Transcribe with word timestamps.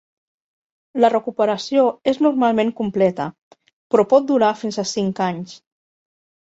La 1.03 1.11
recuperació 1.13 1.83
es 2.13 2.21
normalment 2.27 2.73
completa, 2.81 3.29
però 3.93 4.09
pot 4.17 4.29
durar 4.35 4.53
fins 4.65 4.85
a 4.87 4.91
cinc 4.97 5.25
anys. 5.31 5.59